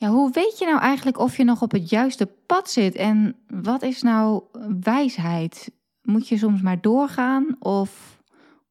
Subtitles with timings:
[0.00, 2.94] Ja, hoe weet je nou eigenlijk of je nog op het juiste pad zit?
[2.94, 4.42] En wat is nou
[4.80, 5.70] wijsheid?
[6.02, 7.56] Moet je soms maar doorgaan?
[7.58, 8.22] Of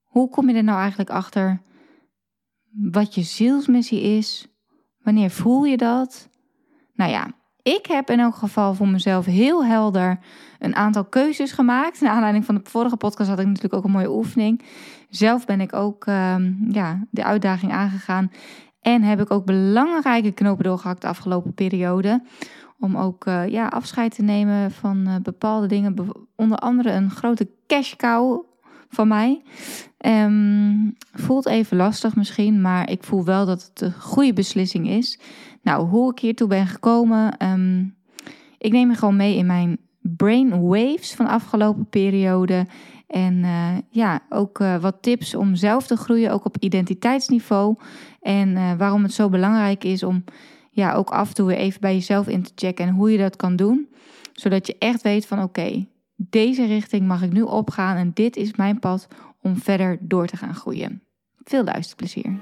[0.03, 1.61] hoe kom je er nou eigenlijk achter
[2.71, 4.47] wat je zielsmissie is?
[5.03, 6.29] Wanneer voel je dat?
[6.93, 7.27] Nou ja,
[7.61, 10.19] ik heb in elk geval voor mezelf heel helder
[10.59, 12.01] een aantal keuzes gemaakt.
[12.01, 14.61] Naar aanleiding van de vorige podcast had ik natuurlijk ook een mooie oefening.
[15.09, 18.31] Zelf ben ik ook um, ja, de uitdaging aangegaan.
[18.81, 22.21] En heb ik ook belangrijke knopen doorgehakt de afgelopen periode.
[22.79, 25.95] Om ook uh, ja, afscheid te nemen van uh, bepaalde dingen.
[26.35, 28.45] Onder andere een grote cash cow
[28.89, 29.41] van mij.
[30.05, 35.19] Um, voelt even lastig misschien, maar ik voel wel dat het een goede beslissing is.
[35.61, 37.45] Nou, hoe ik hiertoe ben gekomen.
[37.51, 37.95] Um,
[38.57, 42.67] ik neem je gewoon mee in mijn brain waves van de afgelopen periode.
[43.09, 47.75] En uh, ja, ook uh, wat tips om zelf te groeien, ook op identiteitsniveau.
[48.21, 50.23] En uh, waarom het zo belangrijk is om
[50.71, 53.35] ja, ook af en toe even bij jezelf in te checken en hoe je dat
[53.35, 53.87] kan doen.
[54.33, 58.55] Zodat je echt weet van oké, deze richting mag ik nu opgaan en dit is
[58.55, 59.07] mijn pad
[59.41, 61.01] om verder door te gaan groeien.
[61.43, 62.39] Veel luisterplezier.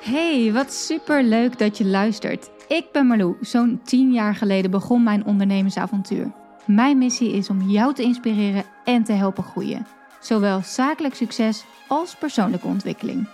[0.00, 2.50] Hey, wat super leuk dat je luistert.
[2.68, 3.36] Ik ben Marlou.
[3.40, 6.32] Zo'n 10 jaar geleden begon mijn ondernemersavontuur.
[6.66, 9.86] Mijn missie is om jou te inspireren en te helpen groeien.
[10.22, 13.28] Zowel zakelijk succes als persoonlijke ontwikkeling.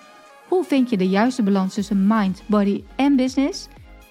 [0.47, 3.69] Hoe vind je de juiste balans tussen mind, body en business?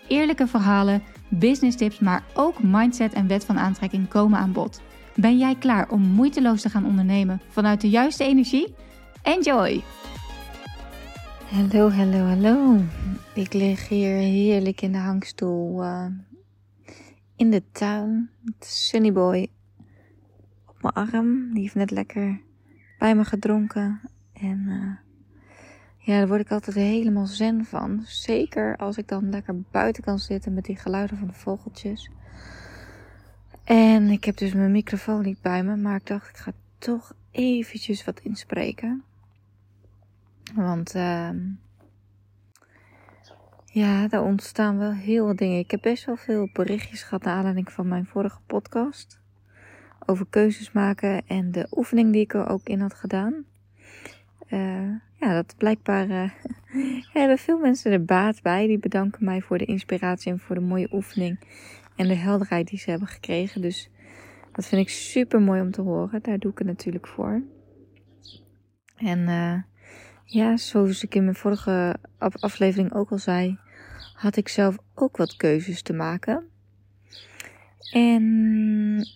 [0.07, 4.81] Eerlijke verhalen, business tips, maar ook mindset en wet van aantrekking komen aan bod.
[5.15, 8.75] Ben jij klaar om moeiteloos te gaan ondernemen vanuit de juiste energie?
[9.21, 9.83] Enjoy!
[11.51, 12.79] Hallo, hallo, hallo.
[13.33, 16.05] Ik lig hier heerlijk in de hangstoel uh,
[17.35, 18.29] in de tuin.
[18.41, 19.47] Met Sunny Boy
[20.65, 21.53] op mijn arm.
[21.53, 22.45] Die heeft net lekker
[22.97, 24.01] bij me gedronken.
[24.33, 24.95] En uh,
[25.97, 28.01] ja, daar word ik altijd helemaal zen van.
[28.05, 32.09] Zeker als ik dan lekker buiten kan zitten met die geluiden van de vogeltjes.
[33.63, 37.13] En ik heb dus mijn microfoon niet bij me, maar ik dacht ik ga toch
[37.31, 39.03] eventjes wat inspreken.
[40.55, 41.29] Want uh,
[43.65, 45.59] ja, daar ontstaan wel heel wat dingen.
[45.59, 49.19] Ik heb best wel veel berichtjes gehad naar aanleiding van mijn vorige podcast.
[50.09, 53.45] Over keuzes maken en de oefening die ik er ook in had gedaan.
[54.49, 56.31] Uh, ja, dat blijkbaar uh,
[57.13, 58.67] hebben veel mensen er baat bij.
[58.67, 61.39] Die bedanken mij voor de inspiratie en voor de mooie oefening.
[61.95, 63.61] En de helderheid die ze hebben gekregen.
[63.61, 63.89] Dus
[64.51, 66.21] dat vind ik super mooi om te horen.
[66.21, 67.43] Daar doe ik het natuurlijk voor.
[68.97, 69.61] En uh,
[70.23, 73.59] ja, zoals ik in mijn vorige aflevering ook al zei,
[74.13, 76.43] had ik zelf ook wat keuzes te maken.
[77.91, 79.07] En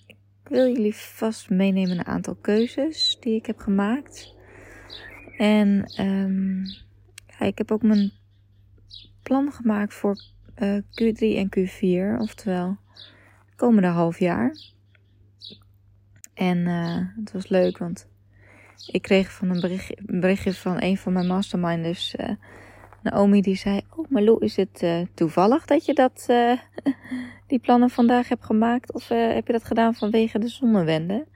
[0.51, 4.35] wil jullie vast meenemen een aantal keuzes die ik heb gemaakt.
[5.38, 6.63] En um,
[7.25, 8.12] ja, ik heb ook mijn
[9.23, 10.16] plan gemaakt voor
[10.57, 12.78] uh, Q3 en Q4, oftewel
[13.45, 14.56] het komende half jaar.
[16.34, 18.07] En uh, het was leuk, want
[18.88, 22.29] ik kreeg van een, bericht, een berichtje van een van mijn masterminders, uh,
[23.01, 26.59] Naomi, die zei: Oh, Malou, is het uh, toevallig dat je dat, uh,
[27.47, 28.94] die plannen vandaag hebt gemaakt?
[28.94, 31.28] Of heb je dat gedaan vanwege de zonnewende?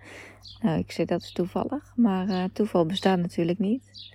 [0.61, 4.13] Nou, ik zei dat is toevallig, maar toeval bestaat natuurlijk niet.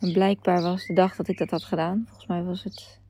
[0.00, 3.00] En blijkbaar was de dag dat ik dat had gedaan, volgens mij was het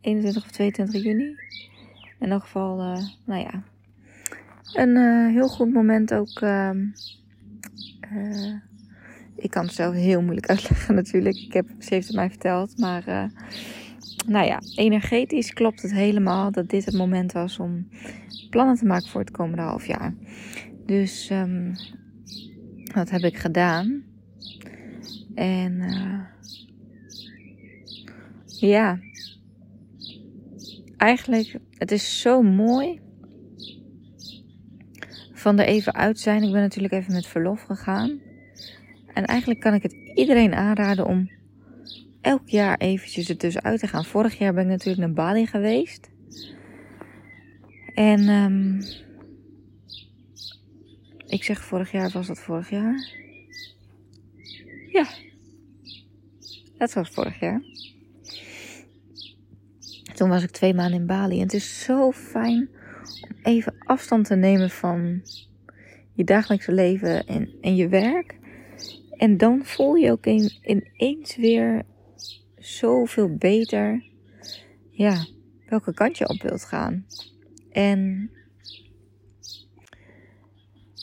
[0.00, 1.36] 21 of 22 juni.
[2.18, 2.76] In elk geval,
[3.24, 3.62] nou ja,
[4.72, 4.96] een
[5.30, 6.40] heel goed moment ook.
[9.36, 11.36] Ik kan het zelf heel moeilijk uitleggen natuurlijk.
[11.36, 12.78] Ik heb, ze heeft het mij verteld.
[12.78, 13.24] Maar uh,
[14.26, 17.88] nou ja, energetisch klopt het helemaal dat dit het moment was om
[18.50, 20.14] plannen te maken voor het komende half jaar.
[20.86, 21.32] Dus
[22.94, 24.04] dat heb ik gedaan.
[25.34, 25.82] En
[28.46, 28.98] ja,
[30.96, 33.00] eigenlijk, het is zo mooi
[35.32, 36.42] van er even uit zijn.
[36.42, 38.20] Ik ben natuurlijk even met verlof gegaan.
[39.16, 41.30] En eigenlijk kan ik het iedereen aanraden om
[42.20, 44.04] elk jaar eventjes er uit te gaan.
[44.04, 46.10] Vorig jaar ben ik natuurlijk naar Bali geweest.
[47.94, 48.80] En um,
[51.26, 53.08] ik zeg vorig jaar, was dat vorig jaar?
[54.92, 55.06] Ja,
[56.78, 57.62] dat was vorig jaar.
[60.14, 61.36] Toen was ik twee maanden in Bali.
[61.36, 62.68] En het is zo fijn
[63.20, 65.22] om even afstand te nemen van
[66.12, 68.44] je dagelijkse leven en, en je werk.
[69.16, 71.82] En dan voel je ook in, ineens weer
[72.56, 74.04] zoveel beter
[74.90, 75.26] ja,
[75.68, 77.06] welke kant je op wilt gaan.
[77.72, 78.30] En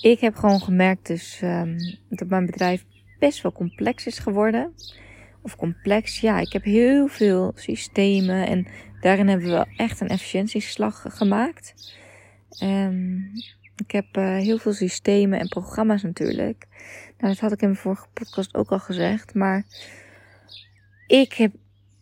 [0.01, 1.77] ik heb gewoon gemerkt dus um,
[2.09, 2.85] dat mijn bedrijf
[3.19, 4.73] best wel complex is geworden.
[5.41, 6.19] of complex.
[6.19, 8.67] Ja, ik heb heel veel systemen en
[9.01, 11.95] daarin hebben we echt een efficiëntieslag gemaakt.
[12.63, 13.31] Um,
[13.75, 16.65] ik heb uh, heel veel systemen en programma's natuurlijk.
[17.23, 19.33] Nou, dat had ik in mijn vorige podcast ook al gezegd.
[19.33, 19.65] Maar
[21.07, 21.53] ik heb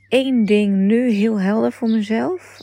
[0.08, 2.60] één ding nu heel helder voor mezelf.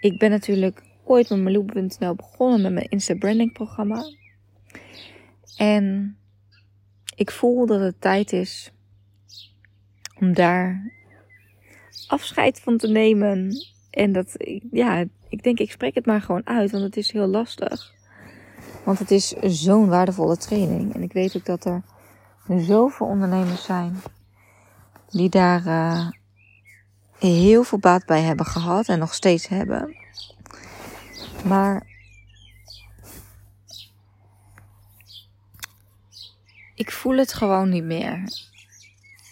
[0.00, 4.02] Ik ben natuurlijk ooit met Malou.nl begonnen met mijn Insta branding programma.
[5.56, 6.16] En
[7.14, 8.72] ik voel dat het tijd is
[10.18, 10.92] om daar
[12.06, 13.50] afscheid van te nemen.
[13.90, 14.34] En dat,
[14.70, 17.98] ja, ik denk ik spreek het maar gewoon uit, want het is heel lastig.
[18.84, 20.94] Want het is zo'n waardevolle training.
[20.94, 21.82] En ik weet ook dat er
[22.58, 24.00] zoveel ondernemers zijn
[25.10, 26.08] die daar uh,
[27.18, 29.96] heel veel baat bij hebben gehad en nog steeds hebben.
[31.44, 31.86] Maar
[36.74, 38.22] ik voel het gewoon niet meer.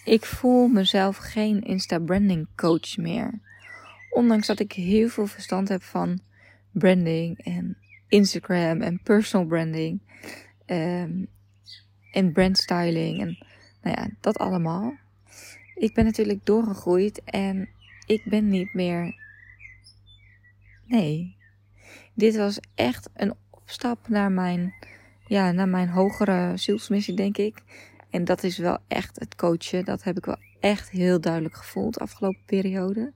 [0.03, 3.39] Ik voel mezelf geen Insta branding coach meer.
[4.09, 6.19] Ondanks dat ik heel veel verstand heb van
[6.71, 7.77] branding en
[8.09, 10.01] Instagram en personal branding
[10.65, 11.27] um,
[12.11, 13.37] en brandstyling en
[13.81, 14.93] nou ja, dat allemaal.
[15.75, 17.69] Ik ben natuurlijk doorgegroeid en
[18.05, 19.15] ik ben niet meer.
[20.85, 21.35] Nee,
[22.13, 24.73] dit was echt een opstap naar mijn,
[25.27, 27.63] ja, naar mijn hogere zielsmissie, denk ik.
[28.09, 29.85] En dat is wel echt het coachen.
[29.85, 33.13] Dat heb ik wel echt heel duidelijk gevoeld de afgelopen periode.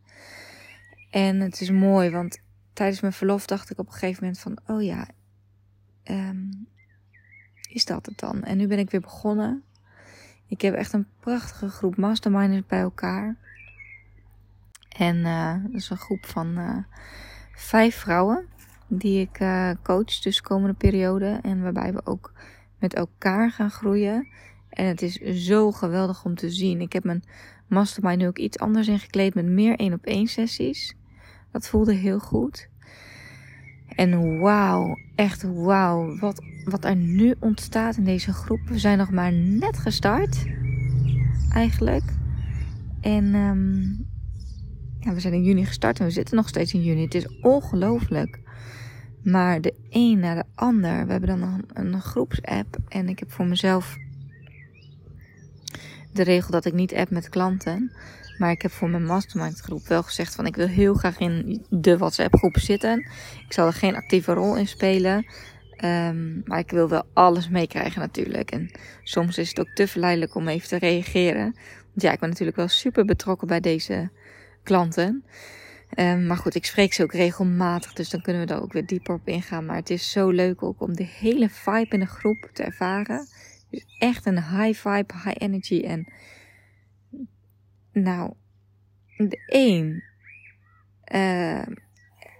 [1.09, 2.41] En het is mooi, want
[2.73, 5.07] tijdens mijn verlof dacht ik op een gegeven moment van, oh ja,
[6.03, 6.67] um,
[7.69, 8.43] is dat het dan?
[8.43, 9.63] En nu ben ik weer begonnen.
[10.47, 13.35] Ik heb echt een prachtige groep masterminders bij elkaar.
[14.89, 16.77] En uh, dat is een groep van uh,
[17.55, 18.47] vijf vrouwen
[18.87, 21.39] die ik uh, coach dus komende periode.
[21.41, 22.33] En waarbij we ook
[22.79, 24.27] met elkaar gaan groeien.
[24.69, 26.81] En het is zo geweldig om te zien.
[26.81, 27.23] Ik heb mijn
[27.67, 30.95] mastermind nu ook iets anders ingekleed met meer één op één sessies.
[31.53, 32.69] Dat voelde heel goed.
[33.95, 38.59] En wauw, echt wauw, wat, wat er nu ontstaat in deze groep.
[38.65, 40.45] We zijn nog maar net gestart,
[41.51, 42.03] eigenlijk.
[43.01, 44.05] En um,
[45.00, 47.01] ja, we zijn in juni gestart en we zitten nog steeds in juni.
[47.01, 48.39] Het is ongelooflijk.
[49.23, 51.05] Maar de een na de ander.
[51.05, 52.77] We hebben dan een, een groepsapp.
[52.88, 53.97] En ik heb voor mezelf
[56.15, 57.92] de regel dat ik niet app met klanten.
[58.38, 61.65] Maar ik heb voor mijn mastermind groep wel gezegd van ik wil heel graag in
[61.69, 63.00] de WhatsApp groep zitten.
[63.48, 65.25] Ik zal er geen actieve rol in spelen.
[65.83, 68.51] Um, maar ik wil wel alles meekrijgen natuurlijk.
[68.51, 68.71] En
[69.04, 71.44] soms is het ook te verleidelijk om even te reageren.
[71.44, 74.10] Want ja, ik ben natuurlijk wel super betrokken bij deze
[74.63, 75.24] klanten.
[76.00, 78.86] Um, maar goed, ik spreek ze ook regelmatig, dus dan kunnen we daar ook weer
[78.86, 79.65] dieper op ingaan.
[79.65, 83.27] Maar het is zo leuk ook om de hele vibe in de groep te ervaren.
[83.73, 86.07] Dus echt een high vibe, high energy en
[87.91, 88.33] nou,
[89.17, 90.03] de een
[91.13, 91.65] uh,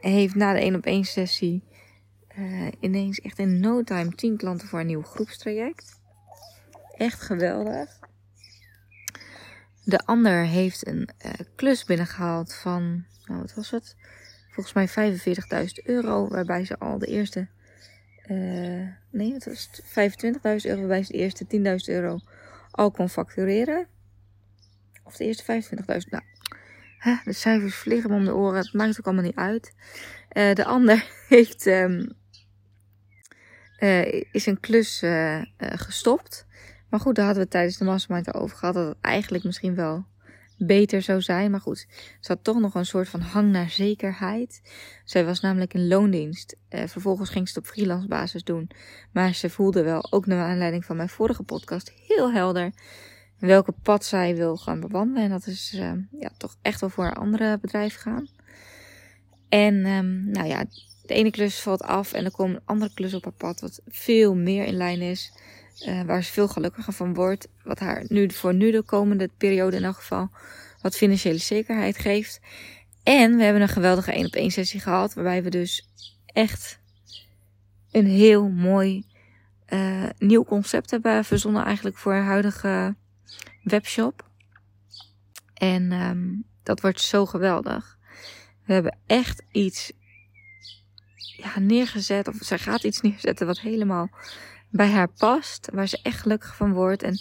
[0.01, 1.63] heeft na de 1 op 1 sessie
[2.38, 6.01] uh, ineens echt in no time 10 klanten voor een nieuw groepstraject.
[6.97, 8.00] Echt geweldig.
[9.83, 13.95] De ander heeft een uh, klus binnengehaald van, nou wat was het?
[14.50, 15.18] Volgens mij
[15.68, 17.47] 45.000 euro, waarbij ze al de eerste,
[19.10, 19.92] nee het was 25.000
[20.44, 22.20] euro, waarbij ze de eerste 10.000 euro
[22.72, 23.88] al kon factureren.
[25.04, 26.10] Of de eerste 25.000.
[26.10, 26.24] Nou,
[26.98, 28.58] hè, de cijfers vliegen me om de oren.
[28.58, 29.74] Het maakt ook allemaal niet uit.
[30.34, 32.13] Uh, de ander heeft, um,
[33.80, 35.03] uh, is een klus
[35.58, 36.46] gestopt.
[36.89, 38.75] Maar goed, daar hadden we tijdens de mastermind over gehad.
[38.75, 40.06] Dat het eigenlijk misschien wel
[40.65, 41.51] beter zou zijn.
[41.51, 41.86] Maar goed,
[42.20, 44.62] ze had toch nog een soort van hang naar zekerheid.
[45.03, 46.55] Zij was namelijk in loondienst.
[46.70, 48.70] vervolgens ging ze het op freelance basis doen.
[49.12, 52.72] Maar ze voelde wel, ook naar aanleiding van mijn vorige podcast, heel helder
[53.48, 55.24] welke pad zij wil gaan bewandelen.
[55.24, 58.27] En dat is uh, ja, toch echt wel voor een andere bedrijf gaan.
[59.50, 60.65] En um, nou ja,
[61.05, 63.81] de ene klus valt af en er komt een andere klus op haar pad wat
[63.88, 65.31] veel meer in lijn is.
[65.88, 67.48] Uh, waar ze veel gelukkiger van wordt.
[67.63, 70.29] Wat haar nu voor nu de komende periode in elk geval
[70.81, 72.39] wat financiële zekerheid geeft.
[73.03, 75.13] En we hebben een geweldige 1 op 1 sessie gehad.
[75.13, 75.88] Waarbij we dus
[76.25, 76.79] echt
[77.91, 79.05] een heel mooi
[79.69, 82.95] uh, nieuw concept hebben verzonnen eigenlijk voor haar huidige
[83.63, 84.29] webshop.
[85.53, 87.98] En um, dat wordt zo geweldig.
[88.65, 89.91] We hebben echt iets
[91.38, 92.28] ja, neergezet.
[92.28, 94.10] Of zij gaat iets neerzetten wat helemaal
[94.70, 95.70] bij haar past.
[95.74, 97.04] Waar ze echt gelukkig van wordt.
[97.04, 97.20] En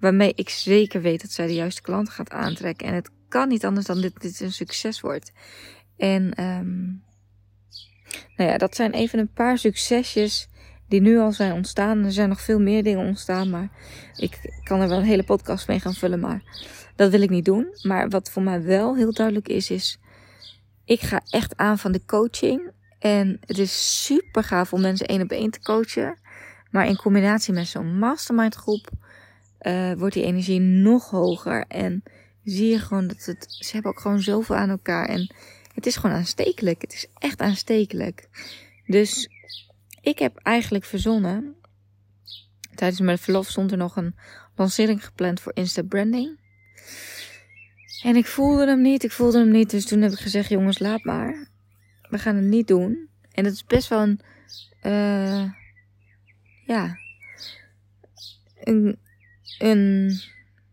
[0.00, 2.86] waarmee ik zeker weet dat zij de juiste klanten gaat aantrekken.
[2.86, 5.32] En het kan niet anders dan dit, dit een succes wordt.
[5.96, 7.02] En um,
[8.36, 10.48] nou ja, dat zijn even een paar succesjes
[10.88, 12.04] die nu al zijn ontstaan.
[12.04, 13.70] Er zijn nog veel meer dingen ontstaan, maar
[14.16, 16.20] ik kan er wel een hele podcast mee gaan vullen.
[16.20, 16.42] Maar
[16.96, 17.66] dat wil ik niet doen.
[17.82, 19.98] Maar wat voor mij wel heel duidelijk is, is
[20.84, 22.70] ik ga echt aan van de coaching.
[22.98, 26.18] En het is super gaaf om mensen één op één te coachen.
[26.70, 28.90] Maar in combinatie met zo'n mastermind groep
[29.60, 31.64] uh, wordt die energie nog hoger.
[31.68, 32.02] En
[32.44, 35.08] zie je gewoon dat het, ze hebben ook gewoon zoveel aan elkaar.
[35.08, 35.34] En
[35.74, 36.80] het is gewoon aanstekelijk.
[36.80, 38.28] Het is echt aanstekelijk.
[38.86, 39.28] Dus
[40.00, 41.56] ik heb eigenlijk verzonnen.
[42.74, 44.14] Tijdens mijn verlof stond er nog een
[44.56, 46.38] lancering gepland voor Insta Branding.
[48.02, 49.70] En ik voelde hem niet, ik voelde hem niet.
[49.70, 51.48] Dus toen heb ik gezegd, jongens, laat maar.
[52.10, 53.08] We gaan het niet doen.
[53.32, 54.20] En het is best wel een,
[54.82, 55.50] uh,
[56.66, 56.96] ja,
[58.60, 58.98] een,
[59.58, 60.12] een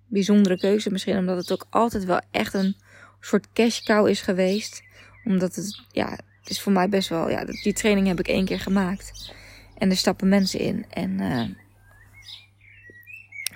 [0.07, 0.91] bijzondere keuze.
[0.91, 2.75] Misschien omdat het ook altijd wel echt een
[3.19, 4.83] soort cash cow is geweest.
[5.23, 8.45] Omdat het, ja, het is voor mij best wel, ja, die training heb ik één
[8.45, 9.33] keer gemaakt.
[9.77, 10.85] En er stappen mensen in.
[10.89, 11.45] En uh,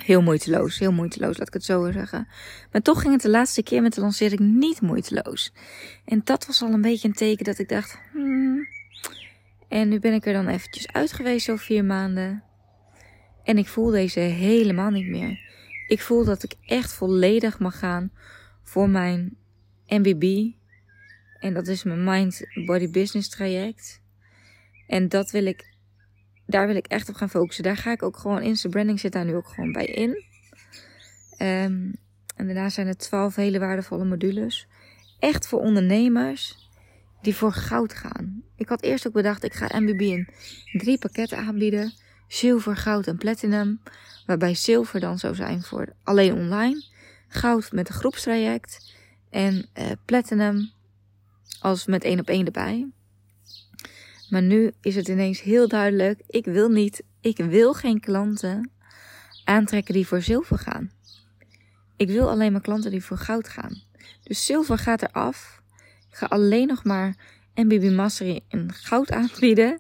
[0.03, 2.27] heel moeiteloos, heel moeiteloos, laat ik het zo zeggen.
[2.71, 5.53] Maar toch ging het de laatste keer met de lancering niet moeiteloos.
[6.05, 8.67] En dat was al een beetje een teken dat ik dacht, hmm.
[9.69, 12.43] En nu ben ik er dan eventjes uit geweest, zo vier maanden.
[13.43, 15.39] En ik voel deze helemaal niet meer.
[15.87, 18.11] Ik voel dat ik echt volledig mag gaan
[18.63, 19.37] voor mijn
[19.87, 20.51] MBB.
[21.39, 24.01] En dat is mijn Mind Body Business traject.
[24.87, 25.68] En dat wil ik,
[26.49, 27.63] daar wil ik echt op gaan focussen.
[27.63, 28.55] Daar ga ik ook gewoon in.
[28.55, 30.09] Zijn branding zit daar nu ook gewoon bij in.
[31.47, 31.95] Um,
[32.35, 34.67] en daarna zijn er twaalf hele waardevolle modules.
[35.19, 36.69] Echt voor ondernemers
[37.21, 38.43] die voor goud gaan.
[38.55, 40.27] Ik had eerst ook bedacht, ik ga MBB in
[40.71, 41.93] drie pakketten aanbieden.
[42.27, 43.81] Zilver, goud en platinum.
[44.25, 46.83] Waarbij zilver dan zou zijn voor alleen online.
[47.27, 48.95] Goud met een groepstraject.
[49.29, 50.71] En uh, platinum
[51.59, 52.87] als met één op één erbij.
[54.29, 56.21] Maar nu is het ineens heel duidelijk.
[56.27, 58.71] Ik wil niet, ik wil geen klanten
[59.43, 60.91] aantrekken die voor zilver gaan.
[61.95, 63.81] Ik wil alleen maar klanten die voor goud gaan.
[64.23, 65.61] Dus zilver gaat eraf.
[66.09, 67.15] Ik ga alleen nog maar
[67.53, 69.79] MBB Mastery in goud aanbieden.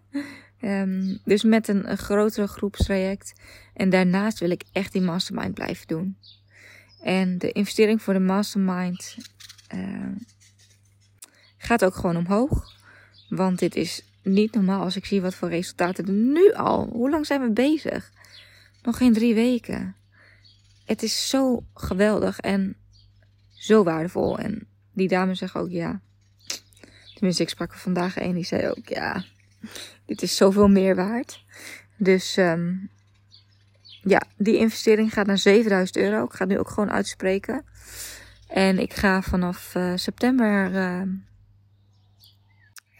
[0.61, 3.33] Um, dus met een, een grotere groepstraject.
[3.73, 6.17] En daarnaast wil ik echt die mastermind blijven doen.
[7.01, 9.17] En de investering voor de mastermind
[9.75, 10.11] uh,
[11.57, 12.77] gaat ook gewoon omhoog.
[13.29, 16.87] Want dit is niet normaal als ik zie wat voor resultaten er nu al.
[16.91, 18.11] Hoe lang zijn we bezig?
[18.83, 19.95] Nog geen drie weken.
[20.85, 22.75] Het is zo geweldig en
[23.49, 24.37] zo waardevol.
[24.39, 26.01] En die dame zegt ook ja.
[27.13, 29.23] Tenminste, ik sprak er vandaag een die zei ook ja.
[30.05, 31.45] Dit is zoveel meer waard.
[31.97, 32.89] Dus um,
[34.01, 36.23] ja, die investering gaat naar 7000 euro.
[36.23, 37.65] Ik ga het nu ook gewoon uitspreken.
[38.47, 41.01] En ik ga vanaf uh, september, uh,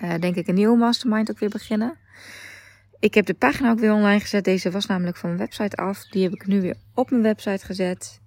[0.03, 1.97] uh, denk ik, een nieuwe mastermind ook weer beginnen.
[2.99, 4.43] Ik heb de pagina ook weer online gezet.
[4.43, 6.05] Deze was namelijk van mijn website af.
[6.05, 8.21] Die heb ik nu weer op mijn website gezet.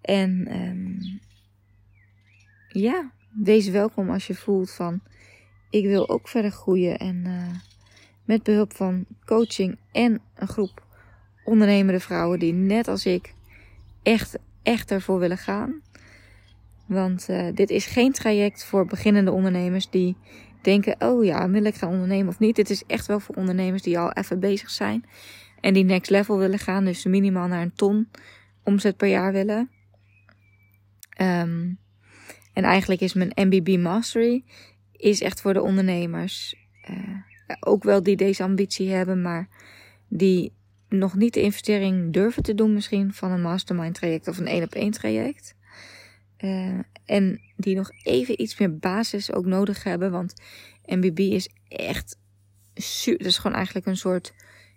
[0.00, 1.20] En um,
[2.68, 3.10] ja,
[3.42, 5.00] wees welkom als je voelt van
[5.70, 6.98] ik wil ook verder groeien.
[6.98, 7.58] En uh,
[8.24, 10.84] met behulp van coaching en een groep
[11.44, 13.34] ondernemende vrouwen die net als ik
[14.02, 15.80] echt, echt ervoor willen gaan.
[16.86, 20.16] Want uh, dit is geen traject voor beginnende ondernemers die
[20.66, 22.56] denken: oh ja, wil ik gaan ondernemen of niet?
[22.56, 25.04] Dit is echt wel voor ondernemers die al even bezig zijn
[25.60, 28.08] en die next level willen gaan, dus minimaal naar een ton
[28.62, 29.70] omzet per jaar willen.
[31.20, 31.78] Um,
[32.52, 34.44] en eigenlijk is mijn MBB Mastery
[34.92, 36.54] is echt voor de ondernemers.
[36.90, 37.16] Uh,
[37.60, 39.48] ook wel die deze ambitie hebben, maar
[40.08, 40.52] die
[40.88, 44.62] nog niet de investering durven te doen misschien van een mastermind traject of een één
[44.62, 45.55] op één traject.
[46.40, 50.10] Uh, en die nog even iets meer basis ook nodig hebben.
[50.10, 50.34] Want
[50.84, 52.18] MBB is echt
[52.74, 53.18] super.
[53.18, 54.34] Het is gewoon eigenlijk een soort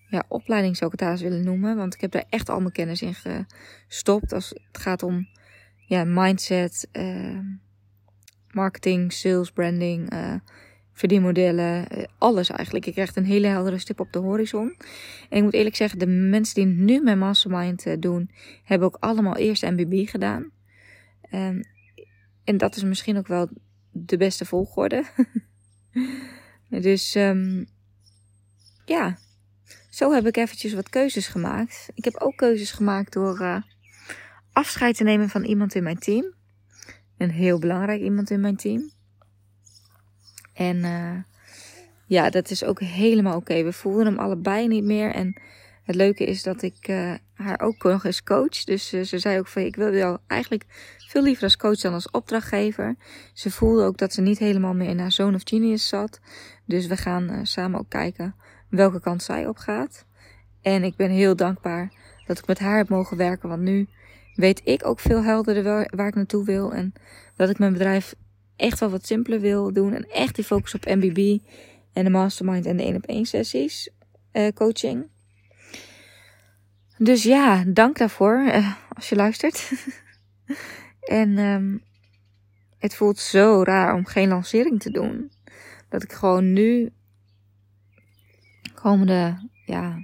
[0.10, 1.76] ja, opleiding zou ik het haast willen noemen.
[1.76, 3.16] Want ik heb daar echt al mijn kennis in
[3.88, 4.34] gestopt.
[4.34, 5.28] Als het gaat om
[5.86, 7.40] ja, mindset, uh,
[8.52, 10.34] marketing, sales, branding, uh,
[10.94, 12.86] verdienmodellen, uh, alles eigenlijk.
[12.86, 14.76] Ik krijg een hele heldere stip op de horizon.
[15.30, 18.32] En ik moet eerlijk zeggen, de mensen die nu mijn mastermind doen,
[18.64, 20.52] hebben ook allemaal eerst MBB gedaan.
[21.32, 21.62] Um,
[22.44, 23.50] en dat is misschien ook wel
[23.92, 25.04] de beste volgorde.
[26.70, 27.68] dus um,
[28.86, 29.18] ja,
[29.90, 31.90] zo heb ik eventjes wat keuzes gemaakt.
[31.94, 33.62] Ik heb ook keuzes gemaakt door uh,
[34.52, 36.34] afscheid te nemen van iemand in mijn team.
[37.18, 38.92] Een heel belangrijk iemand in mijn team.
[40.54, 41.18] En uh,
[42.06, 43.64] ja, dat is ook helemaal oké.
[43.64, 45.14] We voelden hem allebei niet meer.
[45.14, 45.42] En
[45.84, 48.64] het leuke is dat ik uh, haar ook nog eens coach.
[48.64, 50.66] Dus uh, ze zei ook van ik wil jou eigenlijk
[50.98, 52.96] veel liever als coach dan als opdrachtgever.
[53.34, 56.20] Ze voelde ook dat ze niet helemaal meer in haar zone of genius zat.
[56.66, 58.36] Dus we gaan uh, samen ook kijken
[58.70, 60.06] welke kant zij op gaat.
[60.62, 61.92] En ik ben heel dankbaar
[62.26, 63.50] dat ik met haar heb mogen werken.
[63.50, 63.88] Want nu
[64.36, 66.74] weet ik ook veel helderder waar, ik naartoe wil.
[66.74, 66.94] En
[67.36, 68.16] dat ik mijn bedrijf
[68.56, 69.94] echt wel wat simpeler wil doen.
[69.94, 71.38] En echt die focus op MBB
[71.94, 73.90] en de mastermind en de 1 op 1 sessies
[74.34, 75.08] uh, coaching.
[77.02, 79.72] Dus ja, dank daarvoor uh, als je luistert.
[81.00, 81.84] en um,
[82.78, 85.32] het voelt zo raar om geen lancering te doen.
[85.90, 86.92] Dat ik gewoon nu
[88.74, 90.04] komende ja,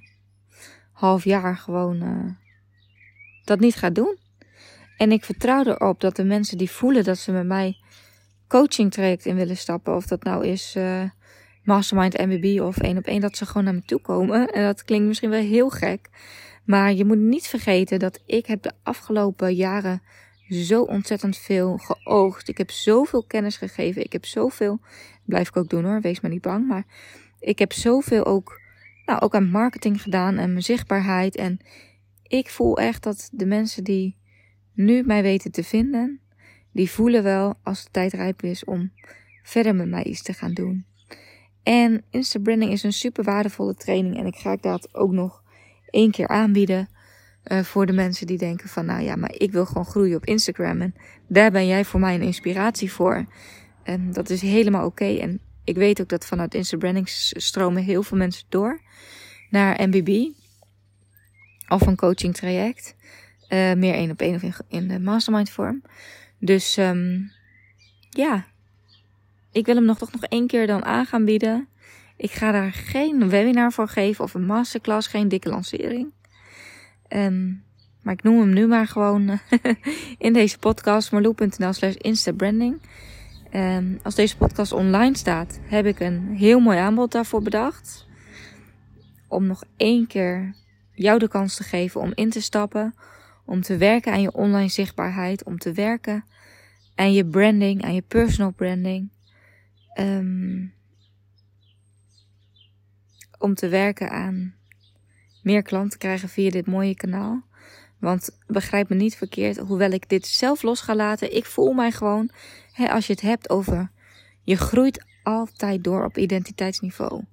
[0.92, 2.32] half jaar gewoon uh,
[3.44, 4.18] dat niet ga doen.
[4.98, 7.78] En ik vertrouw erop dat de mensen die voelen dat ze met mij
[8.48, 11.04] coaching traject in willen stappen, of dat nou is uh,
[11.64, 14.54] Mastermind MBB of één op één, dat ze gewoon naar me toe komen.
[14.54, 16.10] En dat klinkt misschien wel heel gek,
[16.66, 20.02] maar je moet niet vergeten dat ik heb de afgelopen jaren
[20.50, 22.48] zo ontzettend veel geoogd.
[22.48, 24.04] Ik heb zoveel kennis gegeven.
[24.04, 24.80] Ik heb zoveel,
[25.24, 26.68] blijf ik ook doen hoor, wees maar niet bang.
[26.68, 26.86] Maar
[27.40, 28.62] ik heb zoveel ook,
[29.06, 31.36] nou, ook aan marketing gedaan en mijn zichtbaarheid.
[31.36, 31.60] En
[32.24, 34.18] ik voel echt dat de mensen die
[34.74, 36.20] nu mij weten te vinden,
[36.72, 38.92] die voelen wel als de tijd rijp is om
[39.44, 40.86] verder met mij iets te gaan doen.
[41.64, 45.44] En Insta Branding is een super waardevolle training en ik ga dat ook nog
[45.96, 46.88] één keer aanbieden.
[47.46, 50.26] Uh, voor de mensen die denken van, nou ja, maar ik wil gewoon groeien op
[50.26, 50.82] Instagram.
[50.82, 50.96] En
[51.28, 53.26] daar ben jij voor mij een inspiratie voor.
[53.84, 55.06] En dat is helemaal oké.
[55.06, 58.82] En ik weet ook dat vanuit Insta Branding stromen heel veel mensen door
[59.50, 60.32] naar MBB.
[61.68, 62.96] Of een coaching traject.
[63.50, 65.82] Uh, meer één op één of in, de mastermind vorm.
[66.40, 67.32] Dus um,
[68.10, 68.46] ja,
[69.52, 71.68] ik wil hem nog toch nog één keer dan aan gaan bieden.
[72.18, 76.14] Ik ga daar geen webinar voor geven of een masterclass, geen dikke lancering.
[77.10, 77.64] Um,
[78.02, 79.74] maar ik noem hem nu maar gewoon eh,
[80.18, 82.82] in deze podcast marloe.nl slash instabranding.
[83.54, 88.08] Um, als deze podcast online staat, heb ik een heel mooi aanbod daarvoor bedacht.
[89.28, 90.56] Om nog één keer
[90.92, 92.96] jou de kans te geven om in te stappen.
[93.46, 95.44] Om te werken aan je online zichtbaarheid.
[95.44, 96.26] Om te werken
[96.96, 99.10] aan je branding, aan je personal branding.
[100.00, 100.75] Um,
[103.46, 104.54] om te werken aan
[105.44, 107.44] meer klanten krijgen via dit mooie kanaal.
[108.00, 111.92] Want begrijp me niet verkeerd, hoewel ik dit zelf los ga laten, ik voel mij
[111.92, 112.30] gewoon,
[112.72, 113.92] hè, als je het hebt over,
[114.44, 117.24] je groeit altijd door op identiteitsniveau.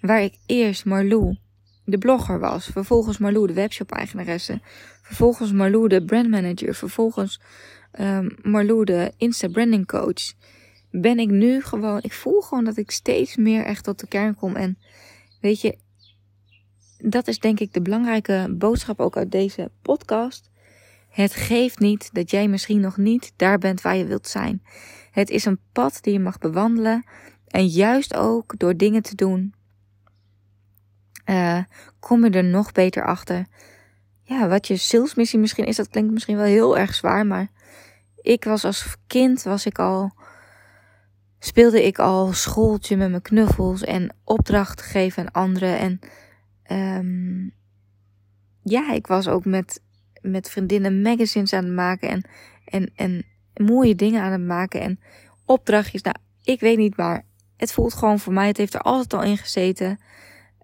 [0.00, 1.36] Waar ik eerst Marlou,
[1.84, 4.60] de blogger was, vervolgens Marlou, de webshop-eigenaresse,
[5.02, 7.40] vervolgens Marlou, de brandmanager, vervolgens
[8.00, 10.32] um, Marlou, de Insta-branding coach,
[10.90, 14.34] ben ik nu gewoon, ik voel gewoon dat ik steeds meer echt tot de kern
[14.34, 14.78] kom en
[15.42, 15.78] weet je,
[16.98, 20.50] dat is denk ik de belangrijke boodschap ook uit deze podcast.
[21.08, 24.62] Het geeft niet dat jij misschien nog niet daar bent waar je wilt zijn.
[25.10, 27.04] Het is een pad die je mag bewandelen.
[27.46, 29.54] En juist ook door dingen te doen,
[31.26, 31.58] uh,
[32.00, 33.46] kom je er nog beter achter.
[34.22, 37.26] Ja, wat je salesmissie misschien is, dat klinkt misschien wel heel erg zwaar.
[37.26, 37.50] Maar
[38.16, 40.12] ik was als kind, was ik al,
[41.44, 45.78] speelde ik al schooltje met mijn knuffels en opdrachten geven aan anderen.
[45.78, 46.00] En
[46.72, 47.52] Um,
[48.62, 49.82] ja, ik was ook met,
[50.20, 52.24] met vriendinnen magazines aan het maken en,
[52.64, 55.00] en, en mooie dingen aan het maken en
[55.46, 56.02] opdrachtjes.
[56.02, 57.24] Nou, ik weet niet, maar
[57.56, 60.00] het voelt gewoon voor mij, het heeft er altijd al in gezeten.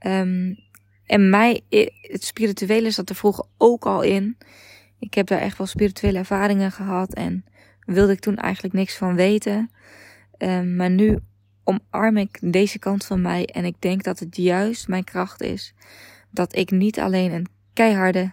[0.07, 0.57] Um,
[1.07, 1.61] en mij,
[2.01, 4.37] het spirituele zat er vroeger ook al in.
[4.99, 7.45] Ik heb daar echt wel spirituele ervaringen gehad en
[7.85, 9.71] wilde ik toen eigenlijk niks van weten.
[10.39, 11.19] Um, maar nu
[11.65, 15.75] omarm ik deze kant van mij en ik denk dat het juist mijn kracht is.
[16.31, 18.33] Dat ik niet alleen een keiharde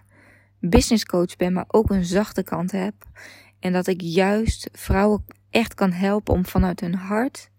[0.59, 2.93] business coach ben, maar ook een zachte kant heb.
[3.59, 7.49] En dat ik juist vrouwen echt kan helpen om vanuit hun hart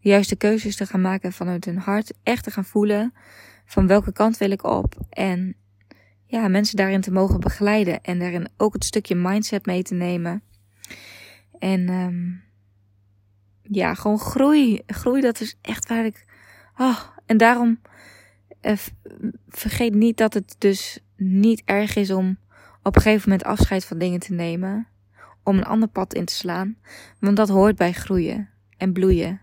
[0.00, 1.32] de juiste keuzes te gaan maken.
[1.32, 3.14] Vanuit hun hart echt te gaan voelen
[3.64, 4.94] van welke kant wil ik op.
[5.10, 5.54] En
[6.26, 8.02] ja, mensen daarin te mogen begeleiden.
[8.02, 10.42] En daarin ook het stukje mindset mee te nemen.
[11.58, 12.42] En um,
[13.70, 14.82] ja, gewoon groei.
[14.86, 16.24] Groei, dat is echt waar ik.
[16.76, 17.80] Oh, en daarom
[18.60, 18.76] eh,
[19.48, 22.38] vergeet niet dat het dus niet erg is om
[22.82, 24.86] op een gegeven moment afscheid van dingen te nemen.
[25.42, 26.76] Om een ander pad in te slaan.
[27.18, 29.40] Want dat hoort bij groeien en bloeien.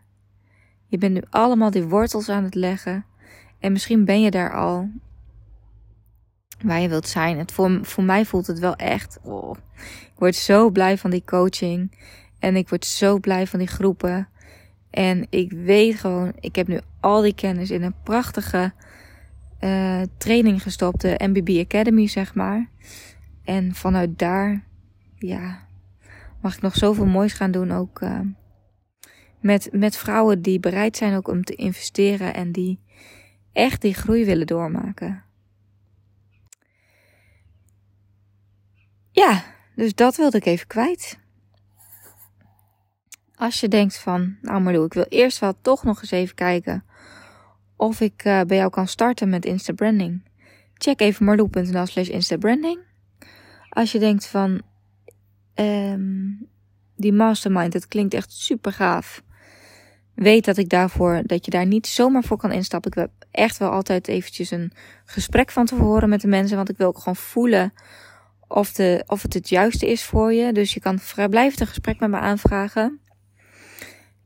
[0.88, 3.06] Je bent nu allemaal die wortels aan het leggen.
[3.60, 4.90] En misschien ben je daar al
[6.63, 7.38] waar je wilt zijn.
[7.38, 9.20] Het, voor, voor mij voelt het wel echt.
[9.24, 9.56] Oh,
[10.13, 11.92] ik word zo blij van die coaching.
[12.39, 14.28] En ik word zo blij van die groepen.
[14.89, 18.73] En ik weet gewoon, ik heb nu al die kennis in een prachtige
[19.60, 22.69] uh, training gestopt, de MBB Academy, zeg maar.
[23.43, 24.63] En vanuit daar,
[25.15, 25.67] ja,
[26.41, 27.71] mag ik nog zoveel moois gaan doen.
[27.71, 28.19] Ook uh,
[29.39, 32.80] met, met vrouwen die bereid zijn ook om te investeren en die
[33.54, 35.23] echt die groei willen doormaken.
[39.12, 39.43] Ja,
[39.76, 41.19] dus dat wilde ik even kwijt.
[43.38, 46.84] Als je denkt van, nou Marlo, ik wil eerst wel toch nog eens even kijken
[47.76, 50.23] of ik uh, bij jou kan starten met Instabranding.
[50.73, 52.80] Check even marloe.nl slash instabranding.
[53.69, 54.62] Als je denkt van,
[55.56, 56.47] um,
[56.95, 59.23] die mastermind, het klinkt echt super gaaf.
[60.13, 62.91] Weet dat ik daarvoor, dat je daar niet zomaar voor kan instappen.
[62.91, 64.71] Ik heb echt wel altijd eventjes een
[65.06, 66.58] gesprek van tevoren met de mensen.
[66.58, 67.73] Want ik wil ook gewoon voelen
[68.47, 70.54] of, de, of het het juiste is voor je.
[70.54, 73.00] Dus je kan vrijblijvend een gesprek met me aanvragen.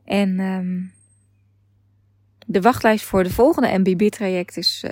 [0.05, 0.91] En um,
[2.45, 4.91] de wachtlijst voor de volgende MBB-traject is uh,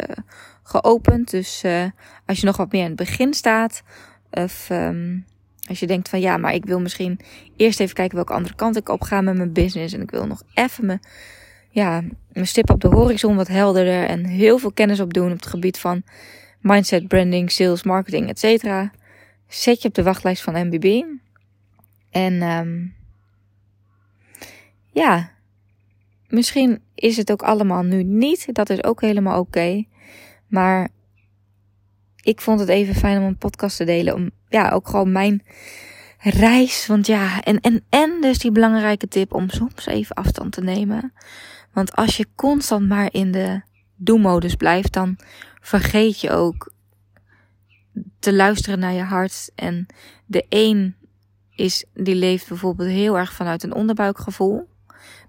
[0.64, 1.32] geopend.
[1.32, 1.86] Dus uh,
[2.26, 3.84] als je nog wat meer in het begin staat,
[4.32, 5.26] of um,
[5.68, 7.20] als je denkt van ja, maar ik wil misschien
[7.56, 9.94] eerst even kijken welke andere kant ik op ga met mijn business.
[9.94, 11.00] En ik wil nog even mijn,
[11.70, 15.48] ja, mijn stip op de horizon wat helderder en heel veel kennis opdoen op het
[15.48, 16.04] gebied van
[16.62, 18.64] mindset, branding, sales, marketing, etc.
[19.48, 21.04] Zet je op de wachtlijst van MBB.
[22.10, 22.94] En um,
[24.92, 25.32] ja,
[26.28, 28.54] misschien is het ook allemaal nu niet.
[28.56, 29.84] Dat is ook helemaal oké.
[30.48, 30.90] Maar
[32.22, 34.14] ik vond het even fijn om een podcast te delen.
[34.14, 35.44] Om ja, ook gewoon mijn
[36.20, 36.88] reis.
[36.88, 41.14] Want ja, en, en, en dus die belangrijke tip om soms even afstand te nemen.
[41.74, 43.62] Want als je constant maar in de
[43.96, 45.18] do-modus blijft, dan
[45.62, 46.74] vergeet je ook
[48.20, 49.52] te luisteren naar je hart.
[49.56, 49.86] En
[50.26, 50.96] de een
[51.56, 54.68] is, die leeft bijvoorbeeld heel erg vanuit een onderbuikgevoel.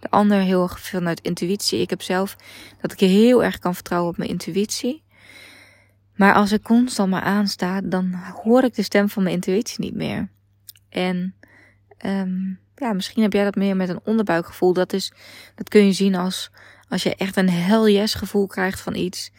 [0.00, 1.80] De ander heel erg vanuit intuïtie.
[1.80, 2.36] Ik heb zelf
[2.80, 5.02] dat ik heel erg kan vertrouwen op mijn intuïtie.
[6.14, 9.94] Maar als ik constant maar aansta, dan hoor ik de stem van mijn intuïtie niet
[9.94, 10.28] meer.
[10.88, 11.34] En
[12.06, 14.72] um, ja, misschien heb jij dat meer met een onderbuikgevoel.
[14.72, 15.12] Dat, is,
[15.54, 16.50] dat kun je zien als
[16.90, 19.30] als je echt een hell yes gevoel krijgt van iets.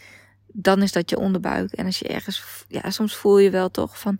[0.47, 1.71] Dan is dat je onderbuik.
[1.71, 4.19] En als je ergens, ja, soms voel je wel toch van,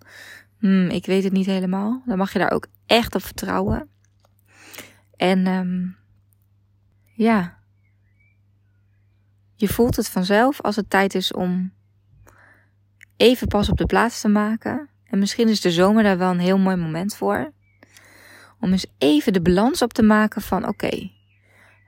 [0.58, 2.02] hmm, ik weet het niet helemaal.
[2.06, 3.88] Dan mag je daar ook echt op vertrouwen.
[5.16, 5.96] En um,
[7.22, 7.58] ja,
[9.54, 11.72] je voelt het vanzelf als het tijd is om
[13.16, 14.88] even pas op de plaats te maken.
[15.04, 17.52] En misschien is de zomer daar wel een heel mooi moment voor.
[18.60, 21.10] Om eens even de balans op te maken van oké,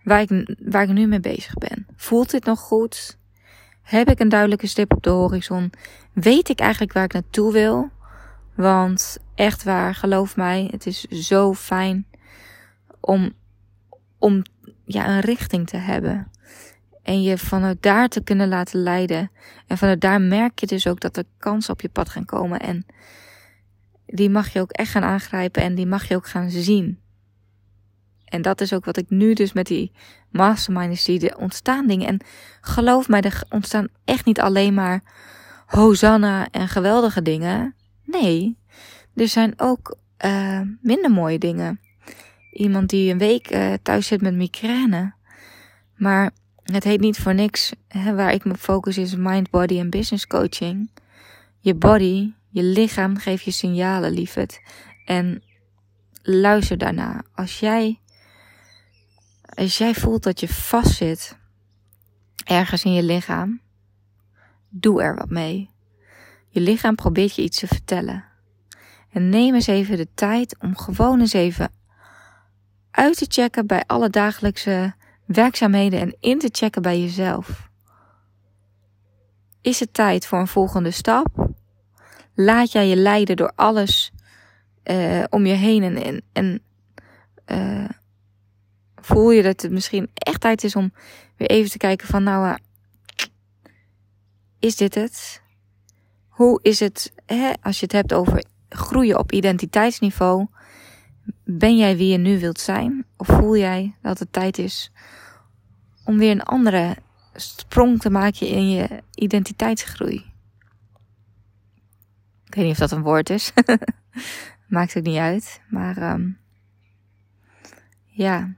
[0.05, 1.87] waar, ik, waar ik nu mee bezig ben.
[1.97, 3.19] Voelt dit nog goed?
[3.83, 5.73] Heb ik een duidelijke stip op de horizon?
[6.13, 7.91] Weet ik eigenlijk waar ik naartoe wil?
[8.55, 12.07] Want echt waar, geloof mij, het is zo fijn
[13.01, 13.33] om,
[14.19, 14.43] om
[14.85, 16.31] ja, een richting te hebben.
[17.03, 19.31] En je vanuit daar te kunnen laten leiden.
[19.67, 22.61] En vanuit daar merk je dus ook dat er kansen op je pad gaan komen.
[22.61, 22.87] En
[24.07, 26.99] die mag je ook echt gaan aangrijpen en die mag je ook gaan zien.
[28.25, 29.93] En dat is ook wat ik nu dus met die
[30.31, 31.29] mastermind zie.
[31.31, 32.07] Er ontstaan dingen.
[32.07, 32.21] En
[32.61, 35.03] geloof mij, er ontstaan echt niet alleen maar
[35.67, 37.75] hosanna en geweldige dingen.
[38.05, 38.59] Nee,
[39.15, 41.81] er zijn ook uh, minder mooie dingen.
[42.55, 45.15] Iemand die een week uh, thuis zit met migraine.
[45.97, 46.31] Maar
[46.63, 47.73] het heet niet voor niks.
[47.89, 50.91] Hè, waar ik me focus is mind, body en business coaching.
[51.59, 54.61] Je body, je lichaam geeft je signalen, liefhet.
[55.05, 55.43] En
[56.23, 57.23] luister daarna.
[57.35, 58.01] Als jij,
[59.43, 61.39] als jij voelt dat je vastzit
[62.45, 63.61] ergens in je lichaam,
[64.69, 65.71] doe er wat mee.
[66.49, 68.25] Je lichaam probeert je iets te vertellen.
[69.11, 71.71] En neem eens even de tijd om gewoon eens even
[72.95, 77.69] uit te checken bij alle dagelijkse werkzaamheden en in te checken bij jezelf.
[79.61, 81.49] Is het tijd voor een volgende stap?
[82.35, 84.13] Laat jij je leiden door alles
[84.85, 86.63] uh, om je heen en, en,
[87.47, 87.89] uh,
[88.97, 90.93] voel je dat het misschien echt tijd is om
[91.37, 92.55] weer even te kijken van nou, uh,
[94.59, 95.43] is dit het?
[96.29, 100.47] Hoe is het, hè, als je het hebt over groeien op identiteitsniveau?
[101.45, 103.05] Ben jij wie je nu wilt zijn?
[103.17, 104.93] Of voel jij dat het tijd is
[106.05, 106.97] om weer een andere
[107.35, 110.33] sprong te maken in je identiteitsgroei?
[112.45, 113.53] Ik weet niet of dat een woord is.
[114.67, 115.61] Maakt ook niet uit.
[115.69, 116.39] Maar um,
[118.07, 118.55] ja.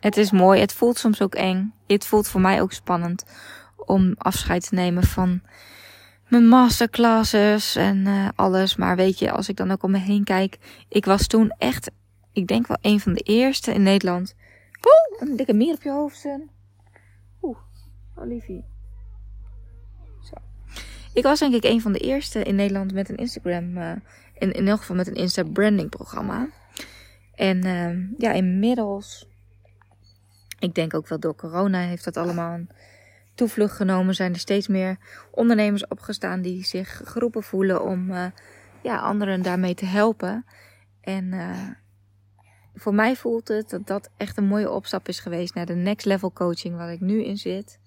[0.00, 0.60] Het is mooi.
[0.60, 1.74] Het voelt soms ook eng.
[1.86, 3.24] Het voelt voor mij ook spannend
[3.76, 5.42] om afscheid te nemen van
[6.30, 8.76] mijn masterclasses en uh, alles.
[8.76, 10.58] Maar weet je, als ik dan ook om me heen kijk.
[10.88, 11.90] Ik was toen echt,
[12.32, 14.34] ik denk wel een van de eerste in Nederland.
[14.84, 16.28] Oeh, een dikke meer op je hoofd.
[17.42, 17.58] Oeh,
[18.16, 18.64] Olivie.
[20.22, 20.34] Zo.
[21.12, 23.92] Ik was denk ik een van de eerste in Nederland met een Instagram, uh,
[24.34, 26.48] in, in elk geval met een Insta branding programma.
[27.34, 29.28] En uh, ja, inmiddels
[30.58, 32.60] Ik denk ook wel door corona heeft dat allemaal
[33.40, 34.14] toevlucht genomen.
[34.14, 34.96] Zijn er steeds meer
[35.30, 38.26] ondernemers opgestaan die zich geroepen voelen om uh,
[38.82, 40.44] ja, anderen daarmee te helpen.
[41.00, 41.68] En uh,
[42.74, 46.06] voor mij voelt het dat dat echt een mooie opstap is geweest naar de next
[46.06, 47.78] level coaching waar ik nu in zit.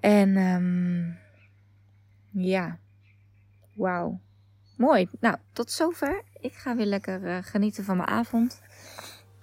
[0.00, 1.18] En um,
[2.30, 2.78] ja,
[3.74, 4.20] wauw.
[4.76, 5.08] Mooi.
[5.20, 6.22] Nou, tot zover.
[6.40, 8.60] Ik ga weer lekker uh, genieten van mijn avond.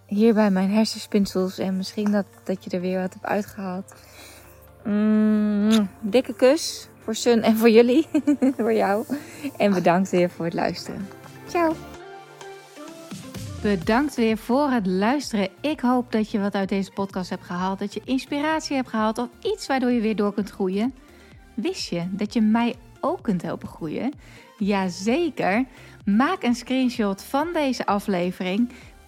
[0.05, 1.57] Hier bij mijn hersenspinsels.
[1.57, 3.93] En misschien dat, dat je er weer wat hebt uitgehaald.
[4.89, 8.07] Mm, dikke kus voor Sun en voor jullie.
[8.57, 9.05] voor jou.
[9.57, 11.07] En bedankt weer voor het luisteren.
[11.47, 11.75] Ciao.
[13.61, 15.49] Bedankt weer voor het luisteren.
[15.61, 17.79] Ik hoop dat je wat uit deze podcast hebt gehaald.
[17.79, 20.93] Dat je inspiratie hebt gehaald of iets waardoor je weer door kunt groeien.
[21.53, 24.13] Wist je dat je mij ook kunt helpen groeien?
[24.57, 25.65] Jazeker.
[26.05, 28.71] Maak een screenshot van deze aflevering.